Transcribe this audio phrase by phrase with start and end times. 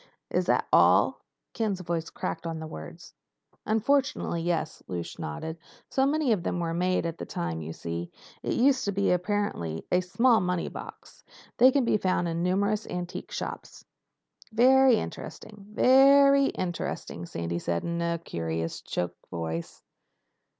[0.31, 1.21] "Is that all?"
[1.53, 3.13] Ken's voice cracked on the words.
[3.67, 5.59] "Unfortunately yes." Lausch nodded.
[5.91, 8.09] "So many of them were made at the time, you see,
[8.41, 11.23] to be used—apparently—as small money boxes.
[11.57, 13.85] They can be found in numerous antique shops."
[14.51, 15.67] "Very interesting.
[15.69, 15.87] Ve
[16.29, 19.83] ry interesting," Sandy said in a curious choked voice.